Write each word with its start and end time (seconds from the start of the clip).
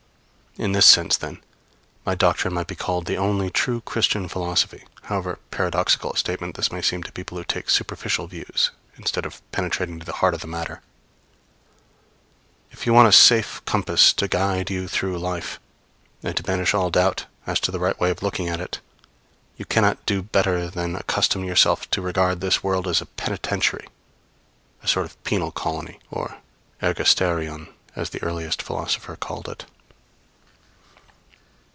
In 0.57 0.73
this 0.73 0.85
sense, 0.85 1.15
then, 1.15 1.41
my 2.05 2.13
doctrine 2.13 2.53
might 2.53 2.67
be 2.67 2.75
called 2.75 3.05
the 3.05 3.15
only 3.17 3.49
true 3.49 3.79
Christian 3.79 4.27
philosophy 4.27 4.83
however 5.03 5.39
paradoxical 5.49 6.11
a 6.11 6.17
statement 6.17 6.57
this 6.57 6.73
may 6.73 6.81
seem 6.81 7.03
to 7.03 7.11
people 7.13 7.37
who 7.37 7.45
take 7.45 7.69
superficial 7.69 8.27
views 8.27 8.69
instead 8.97 9.25
of 9.25 9.41
penetrating 9.53 9.97
to 10.01 10.05
the 10.05 10.15
heart 10.15 10.33
of 10.33 10.41
the 10.41 10.47
matter. 10.47 10.81
[Footnote 12.69 12.73
1: 12.73 12.73
Cf. 12.73 12.83
Romans 12.83 12.83
vii; 12.83 12.83
Galatians 12.83 12.83
ii, 12.83 12.83
iii.] 12.83 12.83
If 12.83 12.85
you 12.85 12.93
want 12.93 13.07
a 13.07 13.11
safe 13.13 13.61
compass 13.63 14.13
to 14.13 14.27
guide 14.27 14.69
you 14.69 14.87
through 14.89 15.17
life, 15.17 15.59
and 16.21 16.35
to 16.35 16.43
banish 16.43 16.73
all 16.73 16.91
doubt 16.91 17.27
as 17.47 17.61
to 17.61 17.71
the 17.71 17.79
right 17.79 17.97
way 17.97 18.09
of 18.09 18.21
looking 18.21 18.49
at 18.49 18.59
it, 18.59 18.81
you 19.55 19.63
cannot 19.63 20.05
do 20.05 20.21
better 20.21 20.69
than 20.69 20.97
accustom 20.97 21.45
yourself 21.45 21.89
to 21.91 22.01
regard 22.01 22.41
this 22.41 22.61
world 22.61 22.89
as 22.89 22.99
a 22.99 23.05
penitentiary, 23.05 23.87
a 24.83 24.87
sort 24.89 25.05
of 25.05 25.13
a 25.13 25.17
penal 25.19 25.51
colony, 25.51 26.01
or 26.11 26.39
[Greek: 26.81 26.97
ergastaerion] 26.97 27.71
as 27.95 28.09
the 28.09 28.21
earliest 28.21 28.61
philosopher 28.61 29.15
called 29.15 29.47
it. 29.47 29.63